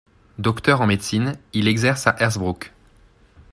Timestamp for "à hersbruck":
2.07-2.73